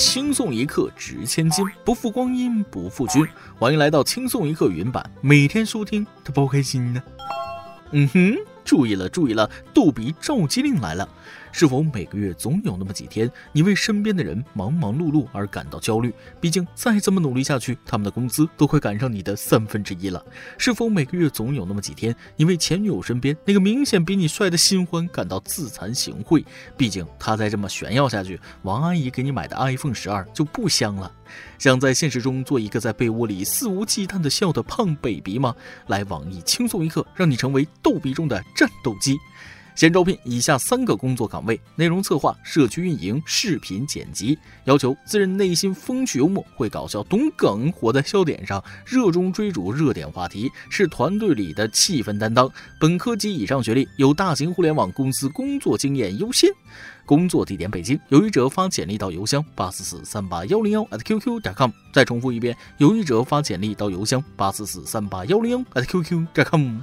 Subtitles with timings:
[0.00, 3.22] 轻松一刻值千金，不负光阴不负君。
[3.58, 7.02] 欢迎来到轻松一刻云版，每天收听，都包开心呢。
[7.90, 8.34] 嗯哼。
[8.64, 11.06] 注意了，注意了，逗比召集令来了！
[11.52, 16.12] 是否每个月总有那么几天，你为身边的人忙忙碌碌而感到焦虑？
[16.40, 20.24] 毕竟再这么努力下去，他们的工资都快赶上你的三分之一了。
[20.58, 26.44] 是否每个月总有那么几天，你为前女友身边那个明显比你帅的新欢感到自惭形秽？
[26.76, 31.12] 毕竟他再这么炫耀下去，王阿姨给你买的 iPhone 十二就不香了。
[31.58, 35.54] 想在现实中做一个在被窝里肆无忌惮的笑的胖 baby 吗？
[35.86, 39.16] 来网易轻松一刻，让你成为逗比中的战斗机。
[39.80, 44.38] 现招聘以下三个工作岗位：内容策划、社区运营、视频剪辑。
[44.64, 52.46] 要求自认内心风趣幽默，会搞笑，懂梗，活在笑点上，热衷追逐热点话题，是团队里的气氛担当。
[52.78, 56.50] 本科及以上学历，有大型互联网公司工作经验优先。
[57.06, 61.70] 工作地点北京，有意者发简历到邮箱八四四三八幺零幺 @QQ 点 com。
[61.90, 66.80] 再重复一遍，有意者发简历到邮箱八四四三八幺零幺 @QQ 点 com。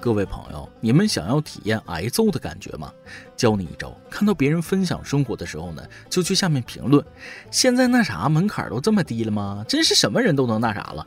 [0.00, 2.90] 各位朋友，你们想要体验挨揍的感觉吗？
[3.36, 7.04] 教你一招，看到别人分享生活的时候呢，就去下面评论。
[7.50, 9.62] 现在那啥门槛都这么低了吗？
[9.68, 11.06] 真是什么人都能那啥了。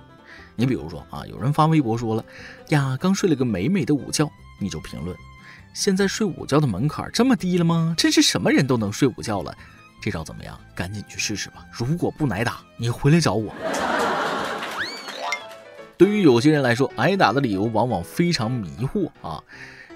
[0.55, 2.23] 你比如说啊，有人发微博说了
[2.69, 4.29] 呀，刚睡了个美美的午觉。
[4.59, 5.17] 你就评论，
[5.73, 7.95] 现在睡午觉的门槛这么低了吗？
[7.97, 9.57] 真是什么人都能睡午觉了，
[10.03, 10.57] 这招怎么样？
[10.75, 11.65] 赶紧去试试吧！
[11.71, 13.51] 如果不挨打，你回来找我。
[15.97, 19.41] 对于有些人来说，挨打的理由往往非常迷惑啊。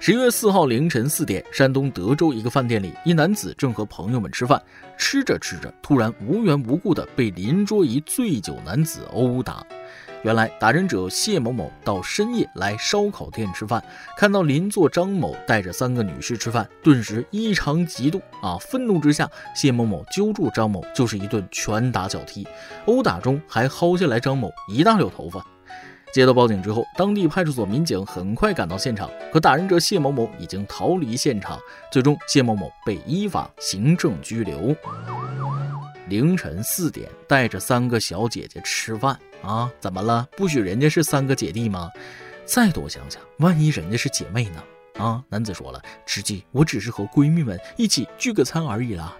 [0.00, 4.62] 十一月四号凌晨四点，山东德州一个饭店里，一男子正和朋友们吃饭，
[4.96, 9.66] 吃着吃着，突然无缘无故的被邻桌一醉酒男子殴打。
[10.22, 13.82] 原来打人者谢某某到深夜来烧烤店吃饭，
[14.16, 18.56] 看到邻座张某带着三个女士吃饭，顿时异常嫉妒啊！
[18.58, 22.46] 愤怒之下，谢某某揪住张某就是一顿拳打脚踢，
[22.86, 25.44] 殴打中还薅下来张某一大绺头发。
[26.12, 31.58] 接到报警之后，当地派出所民警很快赶到现场，可打人者谢某某已经逃离现场，
[31.92, 34.74] 最终谢某某被依法行政拘留。
[36.08, 39.18] 凌晨四点，带着三个小姐姐吃饭。
[39.42, 40.26] 啊，怎么了？
[40.36, 41.90] 不许人家是三个姐弟吗？
[42.44, 44.64] 再多想想，万一人家是姐妹呢？
[44.98, 49.16] 啊，男子说了，直接我只是和闺蜜们一起聚个餐而已啦。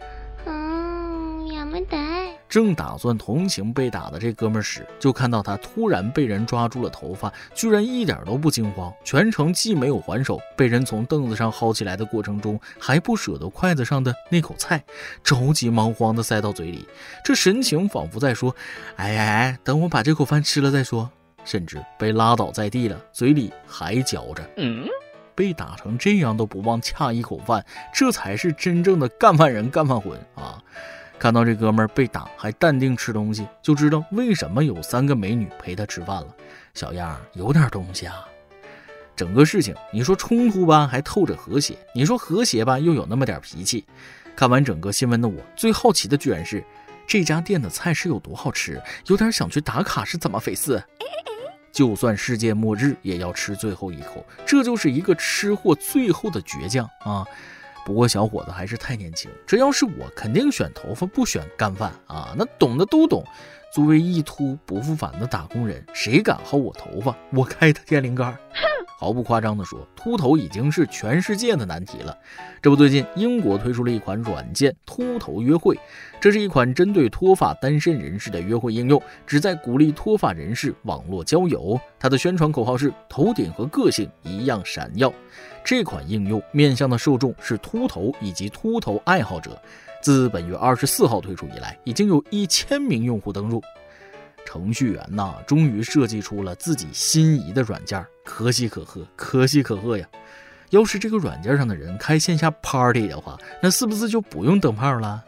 [2.49, 14.83] 正打算同情被打的这哥们时，就看到他突然被人抓住了头发，居然一点都不惊慌，全程既没有还手，被人从凳子上薅起来的过程中还不舍得筷子上的那口菜，
[15.23, 16.89] 着急忙慌地塞到嘴里，
[17.25, 18.55] 这神情仿佛在说
[18.97, 21.11] ：“哎哎哎，等我把这口饭吃了再说。”
[21.45, 24.43] 甚至被拉倒在地了，嘴里还嚼着。
[25.35, 30.63] 被打成这样都不忘恰一口饭，这才是真正的干饭人干饭魂啊！
[31.19, 36.29] 看到这哥们儿被打还淡定吃东西，就知道为什么有三个美女陪他吃饭了。
[36.75, 38.25] 小样儿有点东西啊！
[39.17, 43.85] 整个事情你说冲突吧，还透着和谐；你说和谐吧，又有那么点脾气。
[44.37, 46.63] 看完整个新闻的我，最好奇的居然是
[47.05, 50.81] 这家店的菜是有多好吃，有点想去打卡是怎么回事？
[51.73, 57.27] 就算世界末日也要吃最后一口，这就是一个吃货最后的倔强啊！
[57.85, 62.35] 不过小伙子还是太年轻，这要是我，肯定选头发不选干饭啊！
[62.37, 63.25] 那懂的都懂。
[63.73, 68.35] 作为一秃不复返的打工人，谁敢薅我头发，我开他天灵盖！
[68.99, 72.17] 毫不夸张地说，秃头已经是全世界的难题了。
[72.61, 75.79] 这不，最近英国推出了一款软件“秃头约会”，
[76.19, 81.79] 这是一款针对脱发单身人士的约会应用，旨在鼓励脱发人士网络交友。
[82.01, 85.13] 它的宣传口号是“头顶和个性一样闪耀”。
[85.69, 89.61] 这款应用面向的受众是秃头以及秃头爱好者。
[90.01, 93.63] 自本月二十四号推出以来，已经有一千名用户登录。
[94.47, 100.09] 程序员呐，终于设计出了自己心仪的软件，可喜可贺，可喜可贺呀！
[100.71, 105.23] 要是这个软件上的人开线下 party 的话，那是不是就不用灯泡了？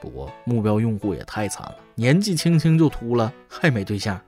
[0.00, 4.20] 不过目标用户也太惨了，年纪轻轻就秃了，还没对象。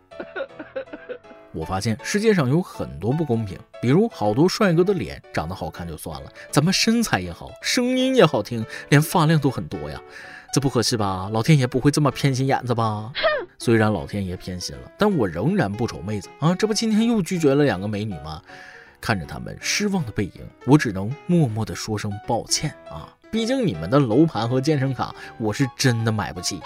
[1.55, 10.01] 我发现世界上有很多不公平，比如好多帅哥的脸长得好看就算了，咱们身材也好，声音也好听，连发量都很多呀？
[10.53, 11.31] 这不合适吧？
[11.33, 13.13] 老天爷不会这么偏心眼子吧？
[13.59, 16.55] 虽然老天爷偏心了，但我仍然不愁妹子啊！
[16.55, 18.43] 这不今天又拒绝了两个美女吗？
[19.01, 20.33] 看着他们失望的背影，
[20.67, 23.09] 我只能默默的说声抱歉啊！
[23.31, 26.61] 毕竟你们的楼盘和健身卡，我是真的买不起。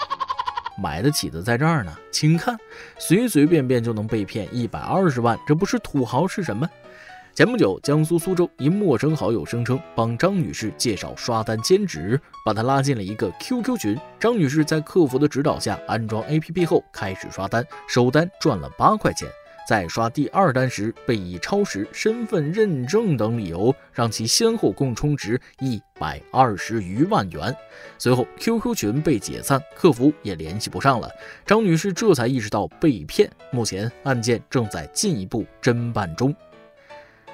[0.81, 2.57] 买得起的在这儿呢，请看，
[2.97, 6.67] 随随便便就能被骗一百二十万，这不是土豪是什么？
[7.35, 13.97] 前不久，江苏苏州一陌生好友声称帮张女士介绍刷单兼职，把她拉进了一个 QQ 群。
[14.19, 19.29] 张女士在客服的指导下安装 APP 后开始刷单，首单赚了八块钱。
[19.69, 27.55] 在刷第二单时，被以超时、身份认证等理由让其先后共充值一百二十余万元。
[27.99, 31.07] 随后，QQ 群被解散，客服也联系不上了。
[31.45, 33.29] 张女士这才意识到被骗。
[33.51, 36.35] 目前案件正在进一步侦办中。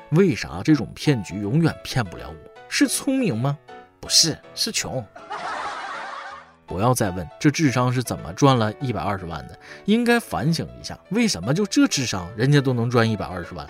[0.10, 2.52] 为啥这种骗局永远骗不了我？
[2.68, 3.58] 是聪明吗？
[4.02, 5.02] 不是，是穷。
[6.66, 13.68] 不要再问这智商是怎么赚了一百二十万的，应该反省一下，为什么就这智商，人家都能赚一百二十万？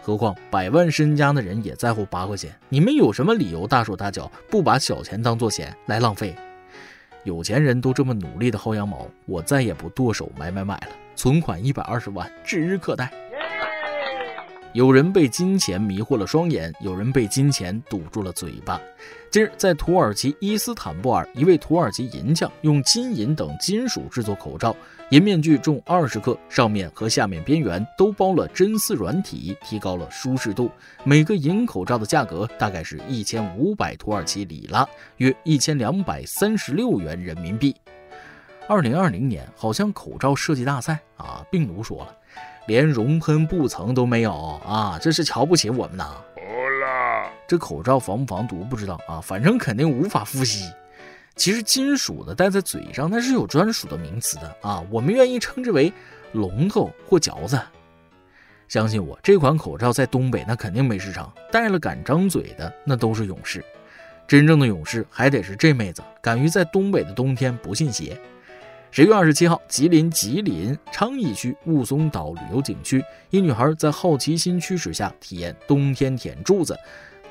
[0.00, 6.36] 何况百万身家的人也在乎八块钱，你们有什么理由大手大脚，不把小钱当做钱来浪费？
[7.24, 13.12] 有钱人都这么努力的薅羊毛，我再也不剁手买买买了，存款一百二十万指日可待。
[14.76, 18.78] 有人被金钱迷惑了双眼，有人被金钱堵住了嘴巴。
[19.30, 24.76] 近日，在土耳其伊斯坦布尔，一位土耳其银匠用金银等金属制作口罩，
[25.08, 30.70] 银面具重二十克，上面和下面边缘都包了真丝软体，提高了舒适度。
[31.04, 34.86] 每个银口罩的价格大概是一千五百土耳其里拉，
[35.16, 37.74] 约一千两百三十六元人民币。
[38.68, 42.14] 二零二零年，好像口罩设计大赛啊，病毒说了。
[42.66, 44.32] 连熔喷布层都没有
[44.66, 44.98] 啊！
[45.00, 46.16] 这是瞧不起我们呐！
[47.48, 50.70] 这口罩防不防毒不知道啊，反正肯定无法呼吸。
[51.36, 55.92] 其实金属的戴在嘴上它是有专属的名词的啊，我们愿意称之为
[56.32, 57.60] 龙头或嚼子。
[58.68, 63.64] 相信我，这款口罩在东北那肯定没市场，戴了敢张嘴的那都是勇士。
[64.26, 68.18] 真正的勇士还得是这妹子，敢于在东北的冬天不信邪。
[68.90, 76.74] 十月二十七号，吉林吉林昌邑区雾凇岛旅游景区，一女孩在好奇心驱使下体验冬天舔柱子，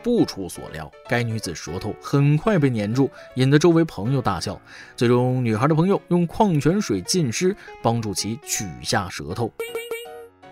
[0.04, 4.60] 不出所料，该女子舌头很快被粘住，引得周围朋友大笑。
[4.96, 9.51] 最终，女孩的朋友用矿泉水浸湿，帮助其取下舌头。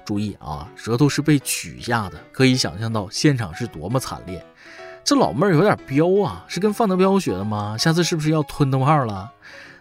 [0.03, 4.43] 注意啊，舌头是被取下的，可以想象到现场是多么惨烈。
[5.03, 7.77] 这老妹儿有点彪啊，是跟范德彪学的吗？
[7.77, 9.31] 下次是不是要吞灯泡了？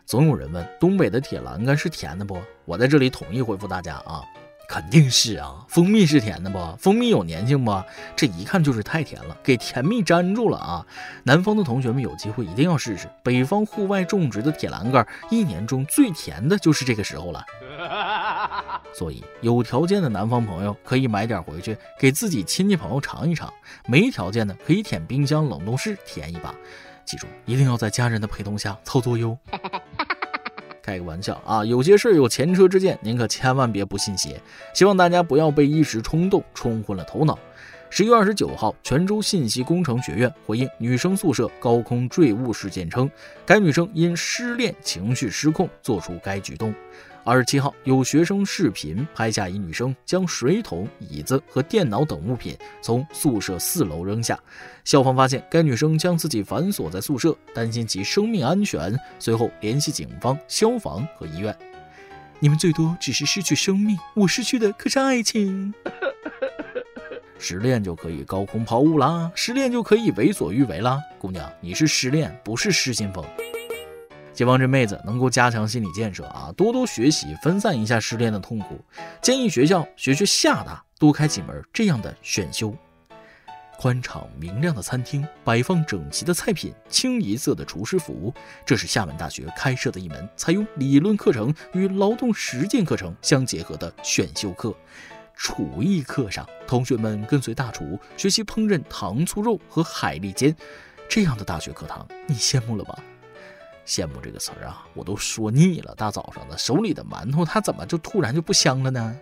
[0.05, 2.39] 总有人问东北的铁栏杆是甜的不？
[2.65, 4.23] 我在这里统一回复大家啊，
[4.69, 5.65] 肯定是啊。
[5.69, 6.59] 蜂蜜是甜的不？
[6.77, 7.83] 蜂蜜有粘性不？
[8.15, 10.85] 这一看就是太甜了，给甜蜜粘住了啊。
[11.25, 17.45] 南方的同学们有机会一定要试试，北方户外种植的铁栏杆，一年中最甜的就是这个时候了。
[18.93, 23.51] 所以有条件的南方朋友可以买点回去给自己亲戚朋友尝一尝，
[23.87, 26.55] 没条件的可以舔冰箱冷冻室舔一把。
[27.13, 29.37] 记住，一定要在家人的陪同下操作哟。
[30.83, 34.41] 开个玩笑啊，有些事有前车之鉴，您可千万别不信邪。
[34.73, 37.39] 希望大家不要被一时冲动冲昏了头脑。
[37.91, 43.11] 十月二十九号，泉州信息工程学院回应女生宿舍高空坠物事件称，
[43.45, 46.75] 该女生因失恋情绪失控做出该举动。
[47.25, 54.37] 二十七号，有学生视频拍下一女生将水桶、椅子和电脑等物品从宿舍四楼扔下。
[54.85, 61.57] 校方发现该女生将自己反锁在宿舍，担心其生命安全，随后联系警方、消防和医院。
[62.41, 65.73] 你们最多只是失去生命，我失去的可是爱情。
[67.39, 71.01] 失恋就可以高空抛物啦，失恋就可以为所欲为啦。
[71.21, 73.25] 姑娘，你是失恋，不是失心疯。
[74.35, 78.81] 希望这妹子能够加强心理建设啊，多多学习，分散一下失恋的痛苦。
[79.21, 82.75] 建议学校学学厦大，多开几门这样的选修。
[83.79, 88.33] 宽敞明亮的餐厅，摆放整齐的菜品，清一色的厨师服，
[88.65, 94.73] 这是厦门大学开设的一门采用理论课程与劳动实践课程相结合的选修课。
[95.35, 100.55] 厨艺课上，同学们跟随大厨学习烹饪糖醋肉和海蛎煎，
[101.09, 102.97] 这样的大学课堂，你羡慕了吧？
[103.93, 105.95] 羡慕这个词儿啊，我都说腻了。
[105.95, 109.15] 大早上的，手里的馒头它怎么就突然就不香了呢？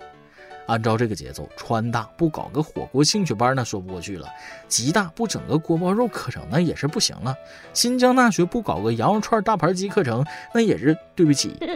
[0.68, 4.28] 按照这个节奏，川大不搞个火锅兴趣班那说不过去了；
[4.68, 7.34] 吉大不整个锅包肉课程那也是不行了；
[7.74, 10.24] 新疆大学不搞个羊肉串大盘鸡课程
[10.54, 11.56] 那也是对不起。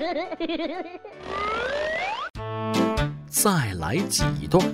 [3.26, 4.64] 再来几段。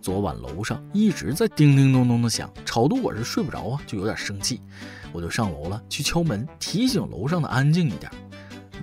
[0.00, 4.62] 昨晚楼上一直在叮叮咚咚的响，吵得我是睡不着啊，就有点生气。
[5.12, 8.10] 我就上楼了，去敲门，提醒楼上的安静一点。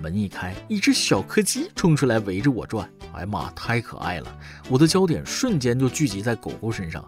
[0.02, 2.88] 门一开，一只小柯基冲出来围着我转。
[3.12, 4.38] 哎呀妈，太可爱了！
[4.68, 7.02] 我的焦点瞬间就聚集在狗狗身上。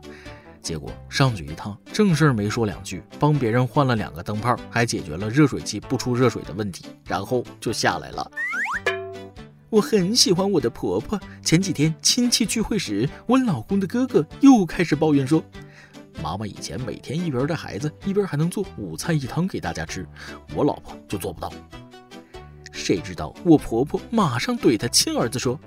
[0.62, 8.30] 结果上去一趟，正事儿没说两句，帮别人换了两个灯泡，还解决了热水器不出热水的问题，然后就下来了。
[9.70, 11.20] 我很喜欢我的婆婆。
[11.42, 15.44] 前几天亲戚聚会时，我老公的哥哥又开始抱怨说。
[16.22, 20.06] 妈妈以前每天一边带孩子，一边还能做五菜一汤给大家吃，
[20.54, 21.52] 我老婆就做不到。
[22.72, 25.58] 谁知道我婆婆马上对她亲儿子说：“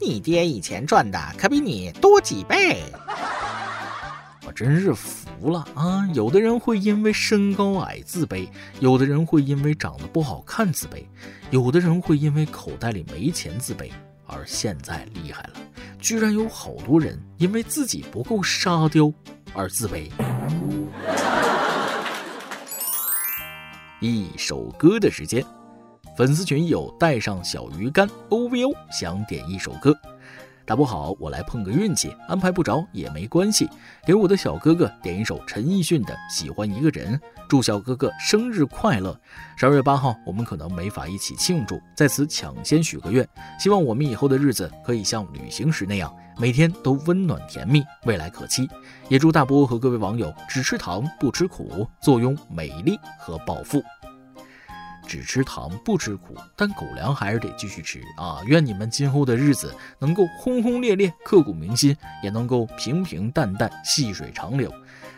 [0.00, 2.82] 你爹以前赚的可比你多几倍。”
[4.44, 6.06] 我真是服了啊！
[6.14, 8.48] 有的人会因为身高矮自卑，
[8.80, 11.04] 有的人会因为长得不好看自卑，
[11.50, 13.90] 有的人会因为口袋里没钱自卑。
[14.26, 15.52] 而现在厉害了，
[16.00, 19.12] 居然有好多人因为自己不够沙雕
[19.54, 20.10] 而自卑。
[24.00, 25.44] 一首歌的时间，
[26.16, 29.96] 粉丝群有带上小鱼干 O V O 想点一首歌。
[30.64, 33.68] 大不好，我来碰个运气，安排不着也没关系。
[34.06, 37.14] 给我的小哥哥点一首陈奕迅的《喜欢一个人》，
[37.48, 39.18] 祝小哥哥生日快乐。
[39.56, 43.28] 十二月八号，我们可能没法一起庆祝，在此抢先许个愿，
[43.58, 48.68] 希望我们以后的日子可以像旅行时那样，每天都温暖甜蜜，未来可期。
[49.08, 53.82] 也祝大波和各位网友只吃糖不吃苦，坐拥美丽和暴富。
[55.12, 58.40] 只吃糖不吃苦，但狗粮还是得继续吃啊！
[58.46, 64.72] 愿你们今后的日子能够轰轰烈烈、刻骨铭心，也能够平平淡淡、细水长流。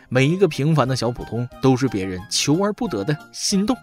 [0.09, 3.73] 每一个平凡的小普通，都是别人求而不得的心动。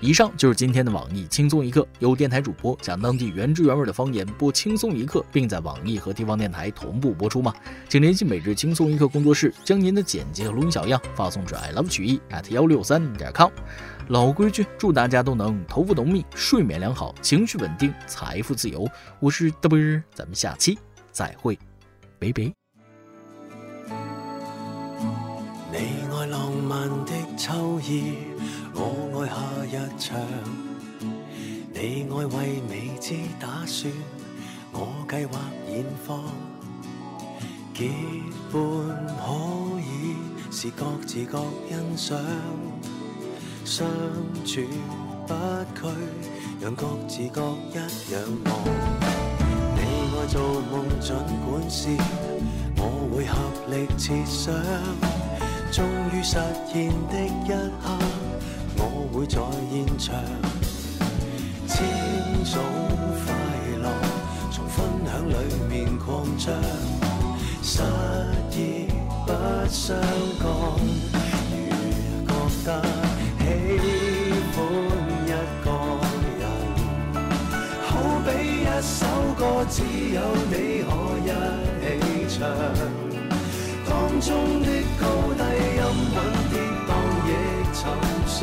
[0.00, 7.54] 以上就是今天的网易轻松一刻，有电台主播讲当地原汁原味的方言播轻松一刻，并在网易和地方电台同步播出吗？
[7.88, 13.50] 请联系每日轻松一刻工作室，将您的简介和录音小样发送至 i love 曲艺 at 幺六三点 com。
[14.10, 18.84] 老规矩，祝大家都能头发浓密、睡眠良好、情绪稳定、财富自由。
[19.20, 20.76] 我是嘚啵，咱们下期
[21.12, 21.56] 再会，
[22.18, 22.52] 拜拜。
[25.70, 25.76] 你
[26.12, 28.14] 爱浪漫的秋意，
[28.74, 29.28] 我爱
[29.68, 30.20] 夏日长。
[31.72, 33.92] 你爱为未知打算，
[34.72, 35.38] 我计划
[35.68, 36.24] 现放。
[37.72, 37.88] 结
[38.50, 38.58] 伴
[39.20, 40.16] 可以
[40.50, 41.38] 是各自各
[41.68, 42.18] 欣赏。
[43.70, 43.86] 相
[44.44, 44.62] 处
[45.28, 45.34] 不
[45.80, 45.86] 拘，
[46.60, 48.52] 让各自各一样忙。
[49.76, 49.80] 你
[50.12, 51.14] 爱做梦，尽
[51.46, 51.88] 管是，
[52.76, 52.82] 我
[53.14, 54.52] 会合力设想。
[55.70, 56.36] 终于实
[56.66, 57.48] 现的一
[57.80, 57.86] 刻，
[58.76, 59.38] 我会在
[59.70, 60.16] 现场。
[61.68, 61.86] 千
[62.44, 62.60] 种
[63.22, 63.32] 快
[63.80, 63.86] 乐，
[64.50, 65.32] 从分享里
[65.68, 66.52] 面扩张。
[67.62, 67.84] 失
[68.50, 68.88] 意
[69.24, 69.32] 不
[69.68, 69.96] 相
[70.40, 70.50] 干，
[72.26, 73.09] 如觉得。
[79.68, 79.82] 只
[80.14, 80.88] 有你可
[81.20, 81.28] 一
[82.00, 82.48] 起唱，
[83.86, 83.90] 当
[84.20, 84.28] 中
[84.62, 84.66] 的
[84.98, 85.02] 高
[85.36, 85.40] 低
[85.76, 85.82] 音
[86.14, 86.18] 韵
[86.50, 86.52] 跌
[86.88, 86.90] 宕
[87.26, 87.28] 亦
[87.74, 87.78] 寻
[88.26, 88.38] 常，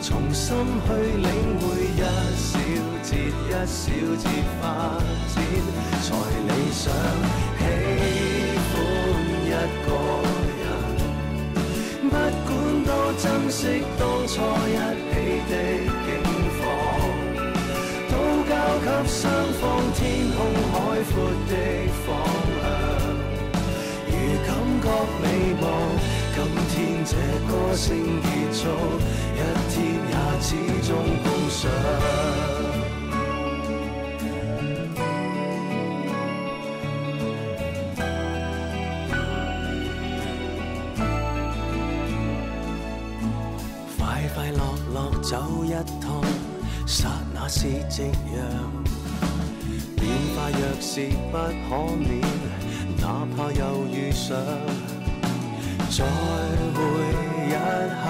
[0.00, 1.26] 重新去领
[1.58, 1.62] 会
[1.96, 2.02] 一
[2.36, 2.48] 小
[3.02, 3.82] 节一小
[4.16, 4.24] 节
[4.60, 4.62] 发
[5.34, 5.36] 展
[6.02, 6.06] 才
[6.48, 6.80] 理想。
[7.58, 7.60] 喜
[8.68, 8.74] 欢
[9.44, 9.46] 一
[9.84, 9.88] 个
[10.62, 10.64] 人，
[12.08, 12.48] 不管
[12.84, 13.60] 多珍惜
[13.98, 14.32] 当初
[14.68, 14.70] 一
[15.10, 15.12] 起
[15.50, 15.52] 的
[19.06, 20.38] 双方天空
[20.70, 20.74] 海
[21.10, 21.14] 阔
[21.48, 21.52] 的
[22.06, 22.06] 方
[22.62, 22.64] 向，
[24.06, 24.10] 如
[24.46, 24.48] 感
[24.80, 24.84] 觉
[25.20, 25.24] 美
[25.60, 25.64] 梦，
[26.34, 26.36] 今
[26.70, 26.72] 天
[27.04, 27.10] 这
[27.46, 27.84] 歌声
[28.22, 28.60] 结束，
[29.34, 29.36] 一
[29.70, 29.74] 天
[30.08, 30.48] 也始
[30.86, 30.90] 终
[31.22, 31.60] 碰上。
[43.98, 44.00] 快
[44.34, 44.58] 快乐
[44.94, 45.30] 乐走
[45.64, 45.66] 一
[46.00, 46.04] 趟，
[46.86, 48.02] 刹那是夕
[48.34, 48.38] 阳。
[49.96, 51.38] 变化若是不
[51.68, 52.20] 可免，
[53.00, 54.36] 哪怕又遇上，
[55.88, 56.04] 再
[56.74, 56.80] 会
[57.46, 57.50] 一
[58.02, 58.04] 刻，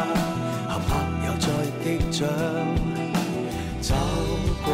[0.69, 0.90] 合拍
[1.26, 1.47] 又再
[1.85, 2.21] 击掌，
[3.81, 3.95] 走
[4.64, 4.66] 过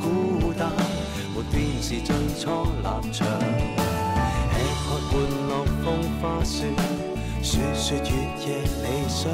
[0.00, 0.70] 孤单，
[1.34, 2.08] 没变是最
[2.40, 2.44] 初
[2.82, 3.26] 立场。
[4.48, 4.54] 吃
[4.86, 5.14] 喝玩
[5.48, 5.52] 乐
[5.84, 5.86] 风
[6.20, 6.54] 花雪，
[7.42, 8.02] 说说月
[8.46, 8.46] 夜
[8.82, 9.30] 理想，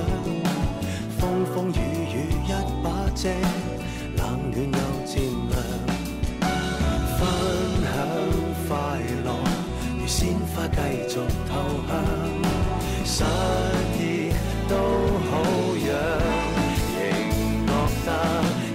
[1.19, 1.21] 风
[1.55, 1.79] 风雨
[2.13, 2.51] 雨一
[2.83, 3.31] 把遮，
[4.55, 5.13] 暖又渐
[5.49, 5.53] 凉。
[7.19, 7.21] 分
[7.83, 7.95] 享
[8.69, 8.71] 快
[9.25, 9.27] 乐，
[9.99, 10.19] 如鲜
[10.55, 10.77] 花继
[11.09, 11.15] 续
[11.49, 11.51] 透
[11.89, 11.91] 香，
[13.05, 13.15] 失
[13.99, 14.01] 意
[14.69, 14.73] 都
[15.31, 15.31] 好
[15.89, 15.91] 样，
[16.93, 17.01] 仍
[17.67, 17.71] 觉
[18.07, 18.11] 得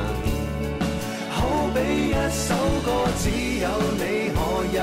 [1.31, 1.37] 好
[1.75, 1.77] 比
[2.11, 2.47] 一首
[2.85, 2.87] 歌
[3.19, 3.23] 只
[3.61, 3.65] 有
[3.97, 4.03] 你
[4.35, 4.37] 可
[4.73, 4.77] 一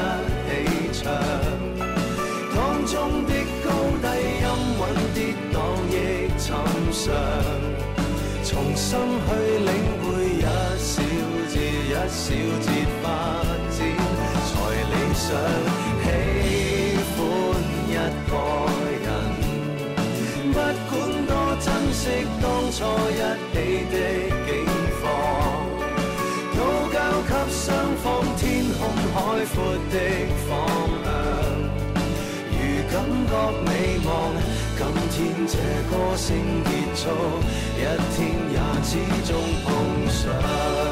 [8.96, 10.06] 心去领会
[10.40, 10.48] 一
[10.80, 10.94] 小
[11.52, 12.24] 节一小
[12.62, 12.68] 节
[13.02, 13.04] 发
[13.70, 13.78] 展
[14.48, 14.52] 才
[14.92, 15.26] 理想
[16.02, 16.06] 喜
[17.10, 17.22] 欢
[17.90, 17.92] 一
[18.30, 18.34] 个
[19.04, 19.08] 人
[20.54, 20.56] 不
[20.90, 20.94] 管
[21.28, 22.02] 多珍惜
[22.42, 22.78] 当初
[23.12, 23.22] 一
[23.52, 23.56] 起
[23.92, 23.94] 的
[24.46, 24.50] 境
[25.02, 25.04] 况
[26.56, 26.58] 都
[26.94, 26.96] 交
[27.28, 27.64] 给双
[27.98, 28.04] 方
[28.38, 28.44] 天
[28.80, 28.80] 空
[29.14, 29.16] 海
[29.54, 29.56] 阔
[29.92, 29.94] 的
[30.48, 30.50] 方
[31.04, 31.08] 向
[32.50, 32.56] 如
[32.90, 32.94] 感
[33.28, 33.32] 觉
[33.66, 33.70] 美
[34.06, 34.10] 望
[34.78, 35.58] 今天这
[35.90, 36.36] 歌声
[36.66, 37.10] 结束
[37.78, 37.84] 一
[38.16, 40.85] 天也始终碰上。